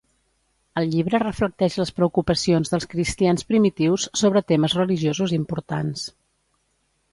El 0.79 0.87
llibre 0.93 1.19
reflecteix 1.23 1.75
les 1.81 1.91
preocupacions 1.97 2.73
dels 2.73 2.89
cristians 2.95 3.47
primitius 3.53 4.09
sobre 4.25 4.45
temes 4.55 4.77
religiosos 4.81 5.37
importants. 5.41 6.11